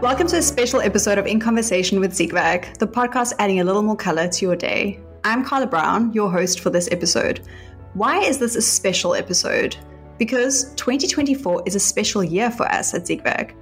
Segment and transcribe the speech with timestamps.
[0.00, 3.96] Welcome to a special episode of INK-onversation with Siegwerk, the podcast adding a little more
[3.96, 4.98] color to your day.
[5.24, 7.46] I'm Carla Brown, your host for this episode.
[7.92, 9.76] Why is this a special episode?
[10.16, 13.54] Because 2024 is a special year for us at Siegwerk.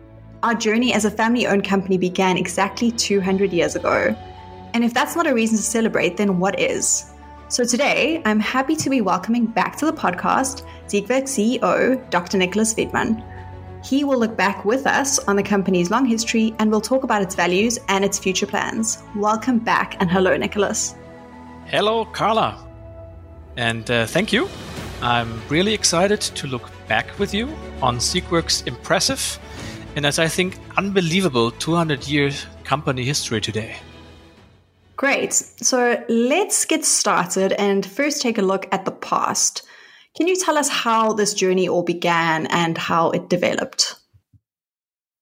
[0.44, 4.14] Our journey as a family owned company began exactly 200 years ago.
[4.74, 7.10] And if that's not a reason to celebrate, then what is?
[7.48, 12.38] So today, I'm happy to be welcoming back to the podcast Siegwerk CEO, Dr.
[12.38, 13.24] Nicolas Wiedmann.
[13.88, 17.22] He will look back with us on the company's long history and we'll talk about
[17.22, 19.02] its values and its future plans.
[19.16, 20.94] Welcome back and hello, Nicolas.
[21.64, 22.62] Hello, Carla.
[23.56, 24.46] And uh, thank you.
[25.00, 27.48] I'm really excited to look back with you
[27.80, 29.38] on Siegwerk's impressive
[29.96, 32.30] and as I think unbelievable 200 year
[32.64, 33.74] company history today.
[34.96, 35.32] Great.
[35.32, 39.62] So let's get started and first take a look at the past.
[40.18, 43.94] Can you tell us how this journey all began and how it developed?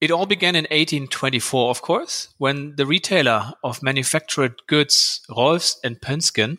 [0.01, 6.01] It all began in 1824, of course, when the retailer of manufactured goods, Rohlfs and
[6.01, 6.57] Poensgen,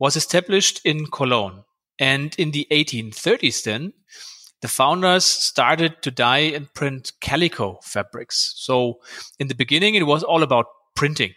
[0.00, 1.62] was established in Cologne.
[2.00, 3.92] And in the 1830s, then,
[4.60, 8.54] the founders started to dye and print calico fabrics.
[8.56, 8.98] So
[9.38, 11.34] in the beginning, it was all about printing.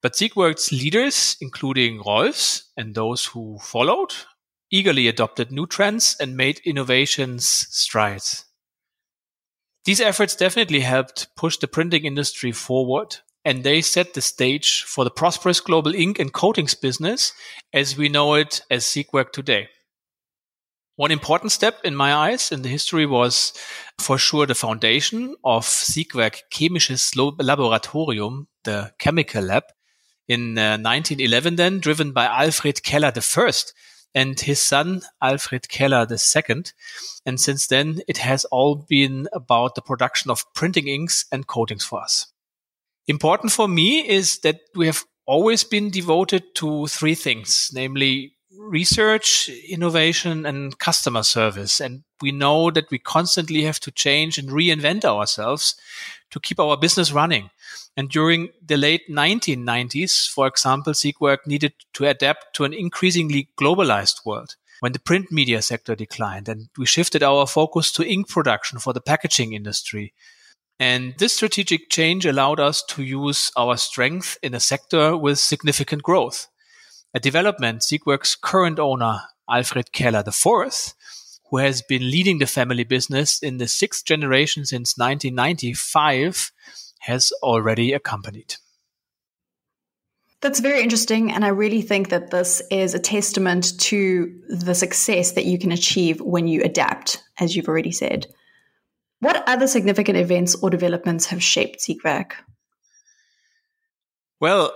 [0.00, 4.12] But Siegwerk's leaders, including Rohlfs and those who followed,
[4.72, 8.46] eagerly adopted new trends and made innovations strides.
[9.84, 15.04] These efforts definitely helped push the printing industry forward, and they set the stage for
[15.04, 17.32] the prosperous global ink and coatings business
[17.72, 19.68] as we know it as Siegwerk today.
[20.96, 23.52] One important step in my eyes in the history was
[23.98, 29.64] for sure the foundation of Siegwerk Chemisches Laboratorium, the chemical lab,
[30.28, 33.52] in uh, 1911 then, driven by Alfred Keller I,
[34.14, 36.62] and his son Alfred Keller II.
[37.24, 41.84] And since then, it has all been about the production of printing inks and coatings
[41.84, 42.32] for us.
[43.08, 49.48] Important for me is that we have always been devoted to three things, namely research,
[49.48, 51.80] innovation, and customer service.
[51.80, 55.74] And we know that we constantly have to change and reinvent ourselves
[56.30, 57.50] to keep our business running.
[57.96, 64.24] And during the late 1990s, for example, Siegwerk needed to adapt to an increasingly globalized
[64.24, 68.78] world when the print media sector declined and we shifted our focus to ink production
[68.78, 70.12] for the packaging industry.
[70.80, 76.02] And this strategic change allowed us to use our strength in a sector with significant
[76.02, 76.48] growth.
[77.14, 80.94] A development Siegwerk's current owner, Alfred Keller IV,
[81.50, 86.52] who has been leading the family business in the sixth generation since 1995,
[87.00, 88.54] has already accompanied.
[90.40, 91.30] That's very interesting.
[91.30, 95.70] And I really think that this is a testament to the success that you can
[95.70, 98.26] achieve when you adapt, as you've already said.
[99.20, 102.32] What other significant events or developments have shaped Siegwerk?
[104.40, 104.72] Well,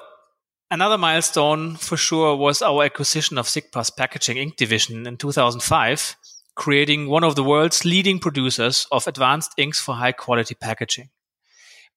[0.71, 6.16] another milestone for sure was our acquisition of SICPA's packaging ink division in 2005,
[6.54, 11.10] creating one of the world's leading producers of advanced inks for high quality packaging.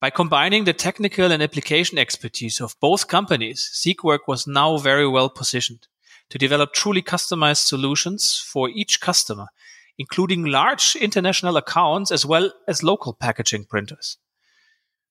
[0.02, 5.30] By combining the technical and application expertise of both companies, Siegwerk was now very well
[5.30, 5.88] positioned
[6.30, 9.48] to develop truly customized solutions for each customer,
[9.98, 14.18] including large international accounts as well as local packaging printers.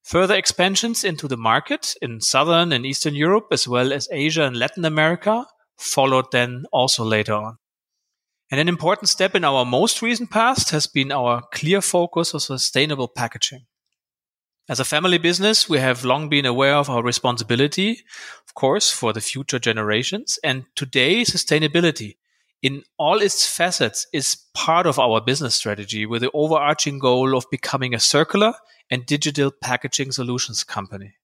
[0.05, 4.57] Further expansions into the market in Southern and Eastern Europe, as well as Asia and
[4.57, 5.45] Latin America,
[5.77, 7.59] followed then also later on.
[8.51, 12.41] And an important step in our most recent past has been our clear focus on
[12.41, 13.67] sustainable packaging.
[14.71, 18.03] As a family business, we have long been aware of our responsibility,
[18.47, 20.39] of course, for the future generations.
[20.43, 22.17] And today, sustainability
[22.63, 27.51] in all its facets is part of our business strategy with the overarching goal of
[27.51, 28.55] becoming a circular
[28.91, 31.15] and digital packaging solutions company.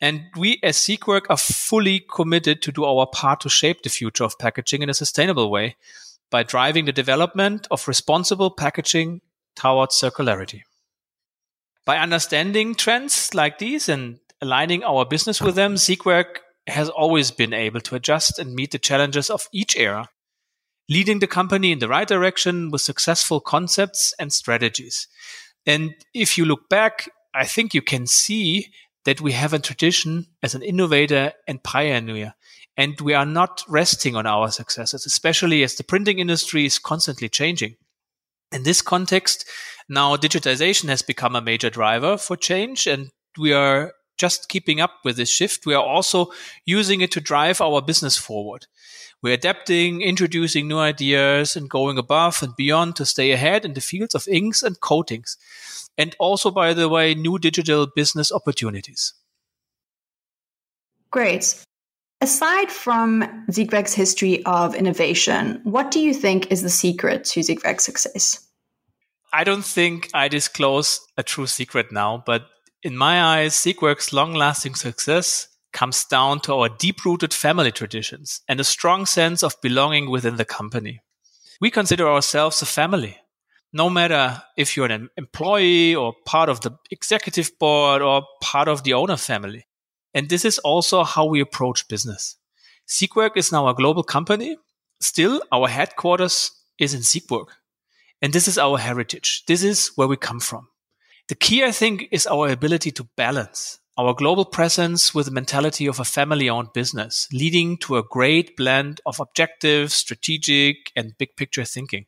[0.00, 4.24] And we as Siegwerk are fully committed to do our part to shape the future
[4.24, 5.76] of packaging in a sustainable way
[6.30, 9.20] by driving the development of responsible packaging
[9.56, 10.62] towards circularity.
[11.84, 17.52] By understanding trends like these and aligning our business with them, Siegwerk has always been
[17.52, 20.08] able to adjust and meet the challenges of each era,
[20.90, 25.06] leading the company in the right direction with successful concepts and strategies.
[25.64, 28.66] And if you look back, I think you can see
[29.04, 32.34] that we have a tradition as an innovator and pioneer.
[32.76, 37.28] And we are not resting on our successes, especially as the printing industry is constantly
[37.28, 37.76] changing.
[38.52, 39.48] In this context,
[39.88, 44.92] now digitization has become a major driver for change and we are just keeping up
[45.02, 45.64] with this shift.
[45.64, 46.30] We are also
[46.66, 48.66] using it to drive our business forward.
[49.22, 53.80] We're adapting, introducing new ideas and going above and beyond to stay ahead in the
[53.80, 55.38] fields of inks and coatings.
[55.96, 59.14] And also, by the way, new digital business opportunities.
[61.10, 61.64] Great.
[62.20, 67.84] Aside from Siegwerk's history of innovation, what do you think is the secret to Siegwerk's
[67.84, 68.46] success?
[69.32, 72.42] I don't think I disclose a true secret now, but
[72.82, 78.40] in my eyes, Siegwerk's long lasting success comes down to our deep rooted family traditions
[78.48, 81.00] and a strong sense of belonging within the company.
[81.60, 83.18] We consider ourselves a family.
[83.72, 88.82] No matter if you're an employee or part of the executive board or part of
[88.82, 89.66] the owner family.
[90.12, 92.36] And this is also how we approach business.
[92.88, 94.56] Siegwerk is now a global company.
[95.00, 96.50] Still, our headquarters
[96.80, 97.46] is in Siegburg.
[98.20, 99.44] And this is our heritage.
[99.46, 100.69] This is where we come from.
[101.30, 105.86] The key, I think, is our ability to balance our global presence with the mentality
[105.86, 111.36] of a family owned business, leading to a great blend of objective, strategic, and big
[111.36, 112.06] picture thinking.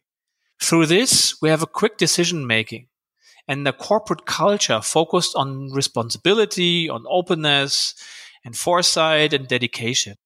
[0.60, 2.88] Through this, we have a quick decision making
[3.46, 7.94] and a corporate culture focused on responsibility, on openness,
[8.44, 10.16] and foresight and dedication.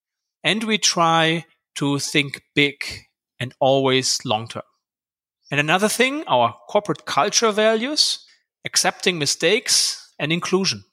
[0.42, 1.44] And we try
[1.74, 2.82] to think big
[3.38, 4.62] and always long term.
[5.50, 8.22] And another thing, our corporate culture values,
[8.66, 10.84] accepting mistakes and inclusion.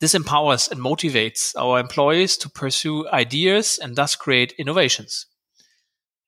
[0.00, 5.26] This empowers and motivates our employees to pursue ideas and thus create innovations.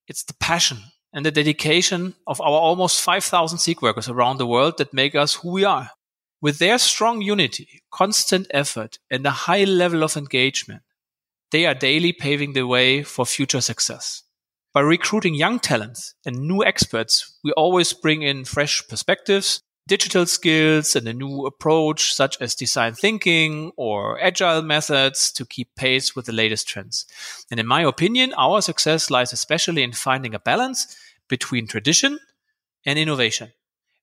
[0.09, 0.79] It's the passion
[1.13, 5.53] and the dedication of our almost 5,000 Siegwerkers around the world that make us who
[5.53, 5.91] we are.
[6.43, 10.83] With their strong unity, constant effort, and a high level of engagement,
[11.53, 14.23] they are daily paving the way for future success.
[14.75, 20.97] By recruiting young talents and new experts, we always bring in fresh perspectives digital skills
[20.97, 26.27] and a new approach such as design thinking or agile methods to keep pace with
[26.27, 27.07] the latest trends.
[27.51, 30.97] And in my opinion, our success lies especially in finding a balance
[31.29, 32.19] between tradition
[32.85, 33.53] and innovation.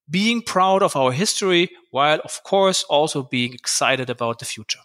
[0.10, 4.80] Being proud of our history while of course also being excited about the future.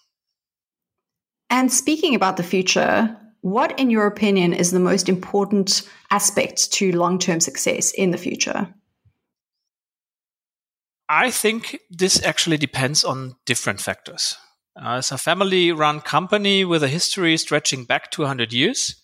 [1.50, 6.92] And speaking about the future, what in your opinion is the most important aspect to
[6.92, 8.72] long-term success in the future?
[11.08, 14.37] I think this actually depends on different factors.
[14.76, 18.94] Uh, as a family run company with a history stretching back 200 years,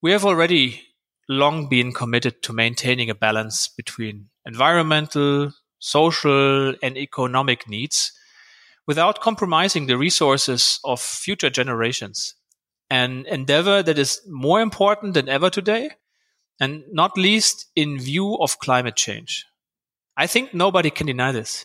[0.00, 0.82] we have already
[1.28, 8.12] long been committed to maintaining a balance between environmental, social, and economic needs
[8.86, 12.34] without compromising the resources of future generations.
[12.88, 15.90] An endeavor that is more important than ever today,
[16.60, 19.44] and not least in view of climate change.
[20.16, 21.64] I think nobody can deny this.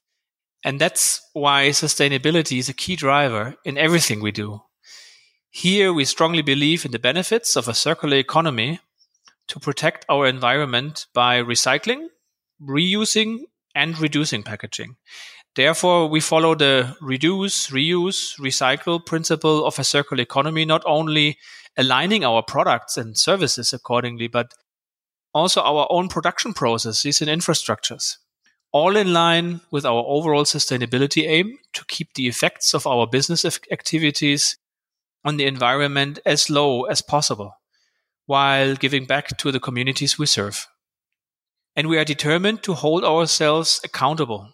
[0.63, 4.61] And that's why sustainability is a key driver in everything we do.
[5.49, 8.79] Here, we strongly believe in the benefits of a circular economy
[9.47, 12.07] to protect our environment by recycling,
[12.61, 13.39] reusing,
[13.73, 14.95] and reducing packaging.
[15.55, 21.37] Therefore, we follow the reduce, reuse, recycle principle of a circular economy, not only
[21.77, 24.53] aligning our products and services accordingly, but
[25.33, 28.17] also our own production processes and infrastructures
[28.71, 33.45] all in line with our overall sustainability aim to keep the effects of our business
[33.71, 34.57] activities
[35.25, 37.53] on the environment as low as possible
[38.25, 40.67] while giving back to the communities we serve.
[41.75, 44.53] And we are determined to hold ourselves accountable.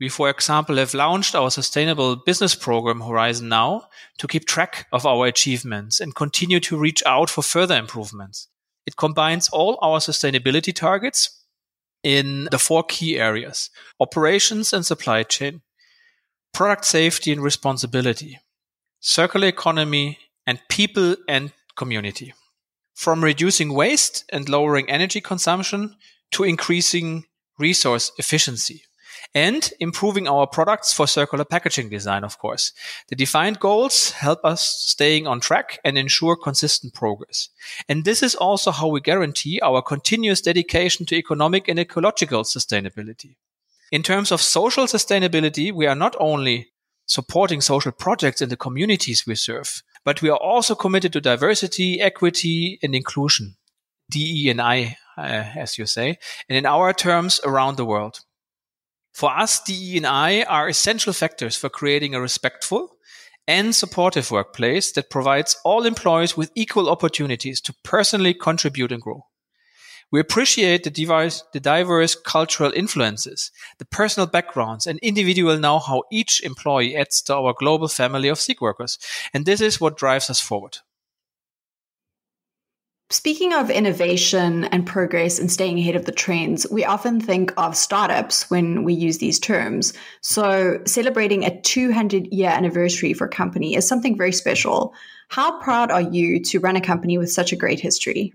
[0.00, 3.88] We, for example, have launched our sustainable business program Horizon Now
[4.18, 8.48] to keep track of our achievements and continue to reach out for further improvements.
[8.86, 11.39] It combines all our sustainability targets
[12.02, 15.62] in the four key areas operations and supply chain,
[16.52, 18.38] product safety and responsibility,
[19.00, 22.34] circular economy, and people and community.
[22.94, 25.96] From reducing waste and lowering energy consumption
[26.32, 27.24] to increasing
[27.58, 28.84] resource efficiency
[29.34, 32.72] and improving our products for circular packaging design, of course.
[33.08, 37.48] The defined goals help us staying on track and ensure consistent progress.
[37.88, 43.36] And this is also how we guarantee our continuous dedication to economic and ecological sustainability.
[43.92, 46.68] In terms of social sustainability, we are not only
[47.06, 52.00] supporting social projects in the communities we serve, but we are also committed to diversity,
[52.00, 53.56] equity, and inclusion.
[54.10, 55.22] DE and I, uh,
[55.56, 58.20] as you say, and in our terms around the world.
[59.12, 62.96] For us, DE&I are essential factors for creating a respectful
[63.46, 69.26] and supportive workplace that provides all employees with equal opportunities to personally contribute and grow.
[70.12, 76.40] We appreciate the diverse, the diverse cultural influences, the personal backgrounds, and individual know-how each
[76.42, 78.98] employee adds to our global family of Siegwerkers.
[79.32, 80.78] And this is what drives us forward.
[83.12, 87.76] Speaking of innovation and progress and staying ahead of the trends, we often think of
[87.76, 89.92] startups when we use these terms.
[90.20, 94.94] So, celebrating a 200 year anniversary for a company is something very special.
[95.28, 98.32] How proud are you to run a company with such a great history?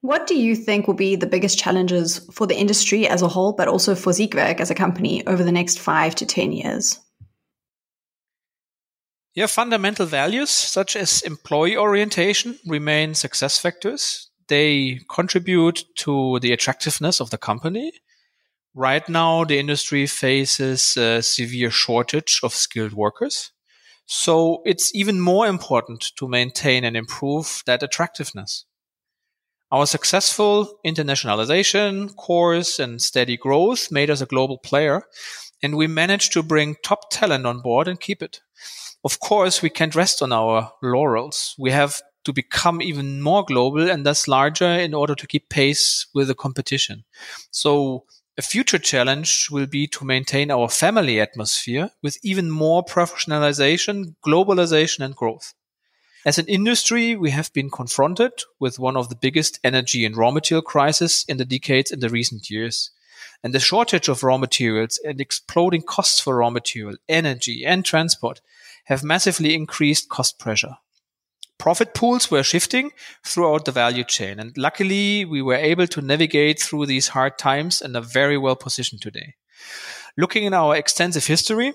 [0.00, 3.52] What do you think will be the biggest challenges for the industry as a whole,
[3.52, 6.98] but also for Siegwerk as a company over the next five to 10 years?
[9.38, 14.30] Yeah, fundamental values such as employee orientation remain success factors.
[14.48, 17.92] They contribute to the attractiveness of the company.
[18.74, 23.52] Right now, the industry faces a severe shortage of skilled workers.
[24.06, 28.64] So it's even more important to maintain and improve that attractiveness.
[29.70, 35.04] Our successful internationalization course and steady growth made us a global player,
[35.62, 38.40] and we managed to bring top talent on board and keep it
[39.04, 41.54] of course, we can't rest on our laurels.
[41.58, 46.06] We have to become even more global and thus larger in order to keep pace
[46.14, 47.04] with the competition.
[47.50, 48.04] So
[48.36, 55.04] a future challenge will be to maintain our family atmosphere with even more professionalization, globalization
[55.04, 55.54] and growth.
[56.26, 60.30] As an industry, we have been confronted with one of the biggest energy and raw
[60.30, 62.90] material crises in the decades in the recent years.
[63.42, 68.40] And the shortage of raw materials and exploding costs for raw material, energy and transport
[68.84, 70.76] have massively increased cost pressure.
[71.58, 72.92] Profit pools were shifting
[73.24, 77.82] throughout the value chain, and luckily we were able to navigate through these hard times
[77.82, 79.34] and are very well positioned today.
[80.16, 81.74] Looking in our extensive history,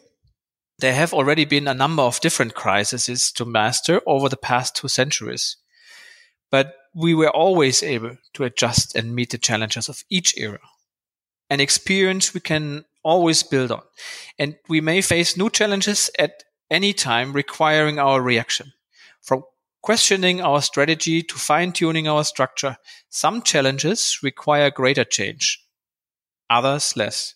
[0.79, 4.87] there have already been a number of different crises to master over the past two
[4.87, 5.57] centuries.
[6.49, 10.59] But we were always able to adjust and meet the challenges of each era.
[11.53, 13.83] An experience we can always build on.
[14.39, 18.73] And we may face new challenges at any time requiring our reaction.
[19.21, 19.43] From
[19.83, 22.77] questioning our strategy to fine tuning our structure,
[23.11, 25.63] some challenges require greater change,
[26.49, 27.35] others less.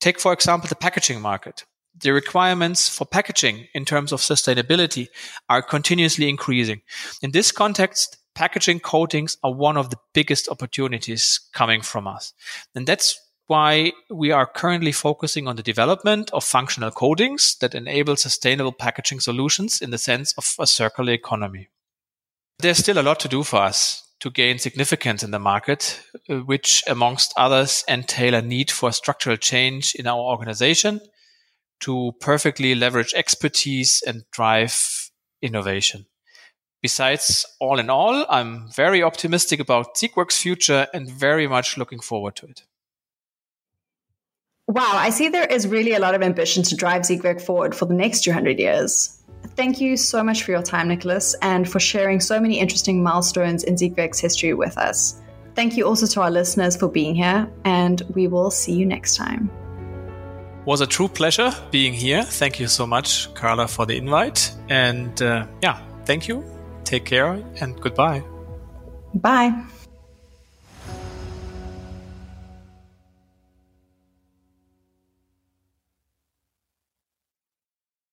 [0.00, 1.66] Take, for example, the packaging market.
[2.00, 5.08] The requirements for packaging in terms of sustainability
[5.50, 6.80] are continuously increasing.
[7.20, 12.32] In this context, packaging coatings are one of the biggest opportunities coming from us.
[12.74, 18.16] And that's why we are currently focusing on the development of functional coatings that enable
[18.16, 21.68] sustainable packaging solutions in the sense of a circular economy.
[22.58, 26.36] There's still a lot to do for us to gain significance in the market, uh,
[26.36, 31.00] which amongst others entail a need for structural change in our organization
[31.80, 35.10] to perfectly leverage expertise and drive
[35.42, 36.06] innovation.
[36.80, 42.36] Besides, all in all, I'm very optimistic about Siegwerk's future and very much looking forward
[42.36, 42.62] to it.
[44.68, 47.86] Wow, I see there is really a lot of ambition to drive Siegwerk forward for
[47.86, 49.18] the next 200 years.
[49.56, 53.64] Thank you so much for your time, Nicolas, and for sharing so many interesting milestones
[53.64, 55.20] in Siegwerk's history with us.
[55.54, 59.16] Thank you also to our listeners for being here, and we will see you next
[59.16, 59.50] time.
[60.64, 62.22] Was a true pleasure being here.
[62.22, 64.52] Thank you so much, Carla, for the invite.
[64.68, 66.44] And uh, yeah, thank you.
[66.84, 68.22] Take care and goodbye.
[69.14, 69.64] Bye.